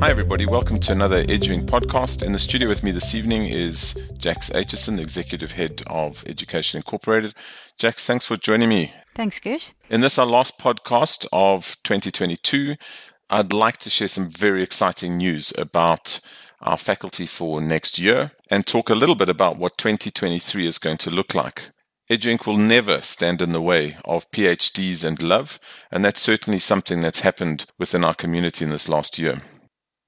[0.00, 0.46] Hi, everybody.
[0.46, 2.22] Welcome to another EduInc podcast.
[2.22, 6.78] In the studio with me this evening is Jax Aitchison, the Executive Head of Education
[6.78, 7.34] Incorporated.
[7.76, 8.94] Jax, thanks for joining me.
[9.14, 9.74] Thanks, Gersh.
[9.90, 12.76] In this, our last podcast of 2022,
[13.28, 16.20] I'd like to share some very exciting news about
[16.62, 20.96] our faculty for next year and talk a little bit about what 2023 is going
[20.96, 21.72] to look like.
[22.10, 25.60] EduInc will never stand in the way of PhDs and love,
[25.90, 29.42] and that's certainly something that's happened within our community in this last year.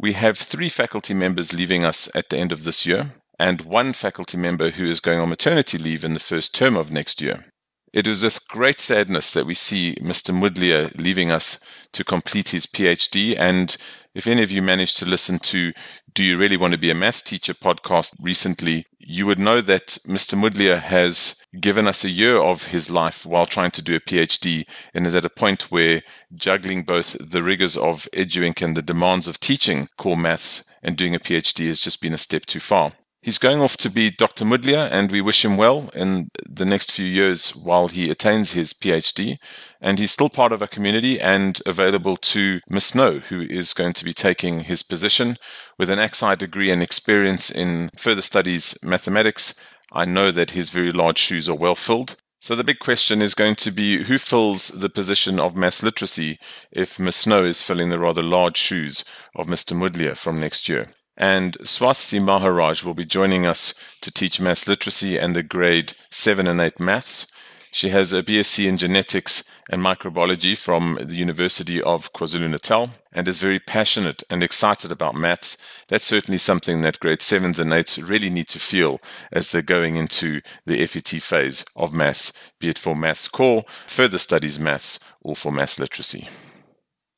[0.00, 3.92] We have three faculty members leaving us at the end of this year, and one
[3.92, 7.46] faculty member who is going on maternity leave in the first term of next year.
[7.92, 10.32] It is with great sadness that we see Mr.
[10.32, 11.58] Mudlia leaving us
[11.94, 13.34] to complete his PhD.
[13.36, 13.76] And
[14.14, 15.72] if any of you managed to listen to
[16.14, 19.96] Do You Really Want to Be a Math Teacher podcast recently, you would know that
[20.06, 20.38] Mr.
[20.38, 24.66] Mudlia has given us a year of his life while trying to do a PhD
[24.92, 26.02] and is at a point where
[26.34, 31.14] juggling both the rigors of EduInc and the demands of teaching core maths and doing
[31.14, 32.92] a PhD has just been a step too far.
[33.20, 34.44] He's going off to be Dr.
[34.44, 38.72] Mudlia, and we wish him well in the next few years while he attains his
[38.72, 39.38] PhD.
[39.80, 43.94] And he's still part of our community and available to Miss Snow, who is going
[43.94, 45.36] to be taking his position
[45.78, 49.52] with an XI degree and experience in further studies mathematics.
[49.90, 52.14] I know that his very large shoes are well filled.
[52.38, 56.38] So the big question is going to be who fills the position of maths literacy
[56.70, 59.76] if Miss Snow is filling the rather large shoes of Mr.
[59.76, 60.92] Mudlia from next year.
[61.18, 66.46] And Swasti Maharaj will be joining us to teach maths literacy and the grade 7
[66.46, 67.26] and 8 maths.
[67.72, 73.26] She has a BSc in genetics and microbiology from the University of KwaZulu Natal and
[73.26, 75.58] is very passionate and excited about maths.
[75.88, 79.00] That's certainly something that grade 7s and 8s really need to feel
[79.32, 84.18] as they're going into the FET phase of maths, be it for maths core, further
[84.18, 86.28] studies maths, or for maths literacy.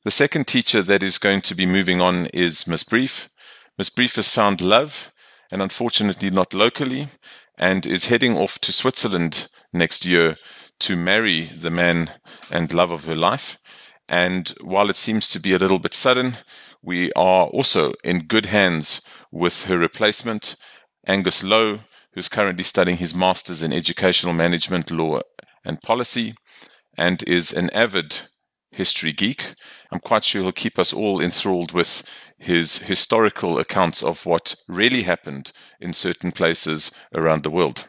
[0.05, 3.29] The second teacher that is going to be moving on is Miss Brief.
[3.77, 5.11] Miss Brief has found love,
[5.51, 7.07] and unfortunately not locally,
[7.57, 10.35] and is heading off to Switzerland next year
[10.79, 12.11] to marry the man
[12.49, 13.57] and love of her life.
[14.09, 16.37] And while it seems to be a little bit sudden,
[16.81, 19.01] we are also in good hands
[19.31, 20.55] with her replacement,
[21.07, 21.81] Angus Lowe,
[22.13, 25.21] who's currently studying his master's in educational management, law,
[25.63, 26.33] and policy,
[26.97, 28.17] and is an avid
[28.71, 29.53] history geek.
[29.91, 32.03] I'm quite sure he'll keep us all enthralled with
[32.41, 37.85] his historical accounts of what really happened in certain places around the world.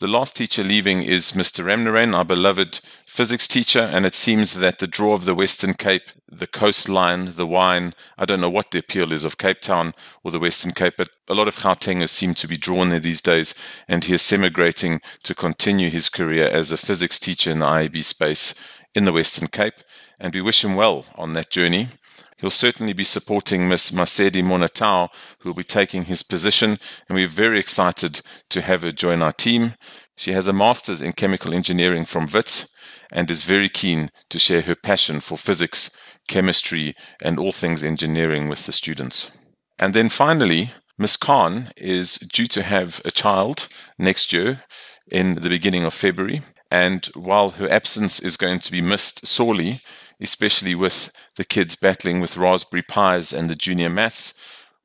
[0.00, 1.64] The last teacher leaving is Mr.
[1.64, 6.02] Ramnarain, our beloved physics teacher, and it seems that the draw of the Western Cape,
[6.26, 9.94] the coastline, the wine, I don't know what the appeal is of Cape Town
[10.24, 13.22] or the Western Cape, but a lot of Gautengers seem to be drawn there these
[13.22, 13.54] days,
[13.86, 18.02] and he is semigrating to continue his career as a physics teacher in the IEB
[18.02, 18.54] space
[18.94, 19.82] in the Western Cape,
[20.18, 21.90] and we wish him well on that journey.
[22.42, 27.28] He'll certainly be supporting Miss Masedi Monatau, who will be taking his position, and we're
[27.28, 28.20] very excited
[28.50, 29.74] to have her join our team.
[30.16, 32.74] She has a master's in chemical engineering from WITS
[33.12, 38.48] and is very keen to share her passion for physics, chemistry, and all things engineering
[38.48, 39.30] with the students.
[39.78, 44.64] And then finally, Miss Khan is due to have a child next year
[45.08, 46.42] in the beginning of February.
[46.72, 49.82] And while her absence is going to be missed sorely,
[50.18, 54.32] especially with the kids battling with Raspberry Pis and the junior maths.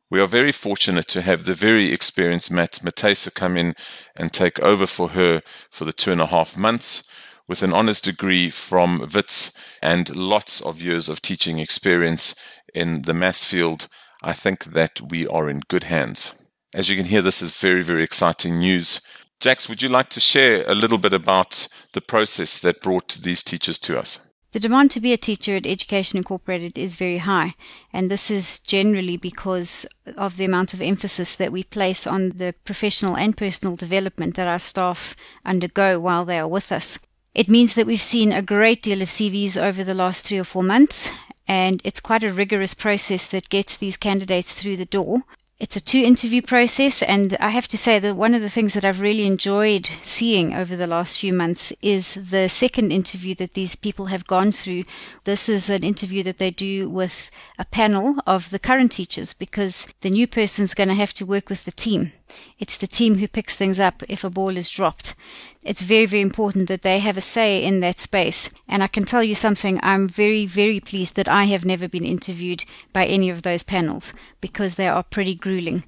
[0.10, 3.74] We are very fortunate to have the very experienced Matt Matesa come in
[4.18, 7.06] and take over for her for the two and a half months
[7.48, 12.36] with an honors degree from WITS and lots of years of teaching experience
[12.76, 13.88] in the maths field.
[14.22, 16.34] I think that we are in good hands.
[16.74, 19.00] As you can hear, this is very, very exciting news.
[19.40, 23.44] Jax, would you like to share a little bit about the process that brought these
[23.44, 24.20] teachers to us?
[24.52, 27.54] The demand to be a teacher at Education Incorporated is very high,
[27.94, 32.56] and this is generally because of the amount of emphasis that we place on the
[32.64, 35.16] professional and personal development that our staff
[35.46, 36.98] undergo while they are with us.
[37.36, 40.46] It means that we've seen a great deal of CVs over the last three or
[40.46, 41.12] four months,
[41.48, 45.20] and it's quite a rigorous process that gets these candidates through the door.
[45.60, 48.76] It's a two interview process, and I have to say that one of the things
[48.76, 53.56] that I've really enjoyed seeing over the last few months is the second interview that
[53.56, 54.84] these people have gone through.
[55.24, 59.88] This is an interview that they do with a panel of the current teachers because
[60.02, 62.12] the new person's going to have to work with the team.
[62.60, 65.16] It's the team who picks things up if a ball is dropped
[65.64, 68.50] it's very, very important that they have a say in that space.
[68.68, 72.06] And I can tell you something, I'm very, very pleased that I have never been
[72.06, 72.64] interviewed
[72.94, 75.84] by any of those panels because they are pretty grueling.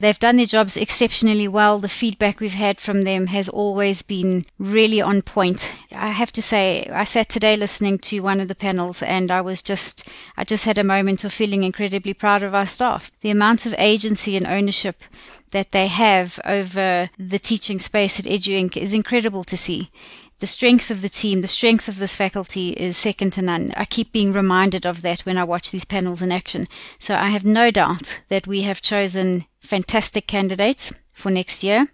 [0.00, 1.80] They've done their jobs exceptionally well.
[1.80, 5.74] The feedback we've had from them has always been really on point.
[5.90, 9.40] I have to say, I sat today listening to one of the panels and I
[9.40, 13.10] was just, I just had a moment of feeling incredibly proud of our staff.
[13.22, 15.02] The amount of agency and ownership
[15.50, 19.90] that they have over the teaching space at EduInc is incredible to see
[20.40, 23.72] the strength of the team, the strength of this faculty is second to none.
[23.76, 26.68] I keep being reminded of that when I watch these panels in action.
[26.98, 31.88] So I have no doubt that we have chosen fantastic candidates for next year.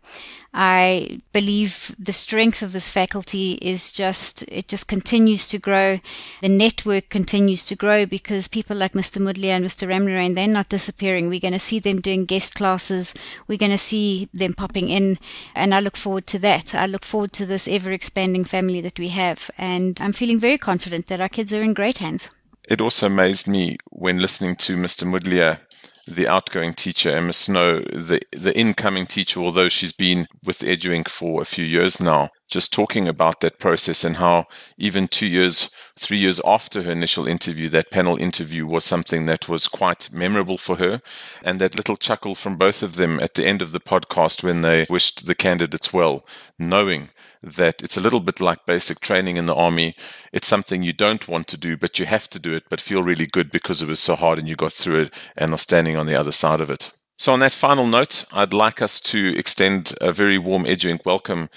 [0.57, 5.99] I believe the strength of this faculty is just, it just continues to grow.
[6.43, 9.21] The network continues to grow because people like Mr.
[9.21, 9.89] Mudlia and Mr.
[9.89, 11.29] Ramnarain, they're not disappearing.
[11.29, 13.15] We're going to see them doing guest classes.
[13.49, 15.19] We're going to see them popping in.
[15.57, 16.73] And I look forward to that.
[16.73, 19.51] I look forward to this ever expanding family that we have.
[19.59, 22.29] And I'm feeling very confident that our kids are in great hands.
[22.67, 25.05] It also amazed me when listening to Mr.
[25.05, 25.59] Mudlia
[26.07, 31.41] the outgoing teacher, Emma Snow, the the incoming teacher, although she's been with EduInc for
[31.41, 34.45] a few years now, just talking about that process and how
[34.77, 39.49] even two years, three years after her initial interview, that panel interview was something that
[39.49, 41.01] was quite memorable for her.
[41.43, 44.61] And that little chuckle from both of them at the end of the podcast when
[44.61, 46.27] they wished the candidates well,
[46.59, 47.11] knowing
[47.45, 49.95] that it's a little bit like basic training in the army.
[50.33, 53.03] It's something you don't want to do, but you have to do it, but feel
[53.03, 55.97] really good because it was so hard and you got through it and are standing
[55.97, 56.91] on the other side of it.
[57.17, 61.49] So, on that final note, I'd like us to extend a very warm EduInc welcome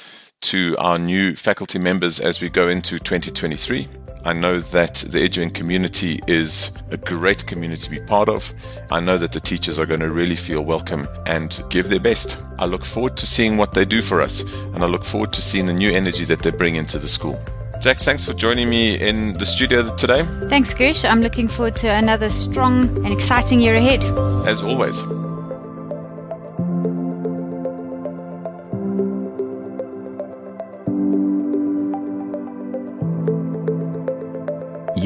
[0.42, 3.88] to our new faculty members as we go into 2023.
[4.24, 8.54] I know that the EduInc community is a great community to be part of.
[8.92, 12.38] I know that the teachers are going to really feel welcome and give their best.
[12.60, 14.42] I look forward to seeing what they do for us,
[14.74, 17.40] and I look forward to seeing the new energy that they bring into the school.
[17.80, 20.26] Jax, thanks for joining me in the studio today.
[20.50, 21.08] Thanks, Gersh.
[21.10, 24.04] I'm looking forward to another strong and exciting year ahead.
[24.48, 24.98] As always.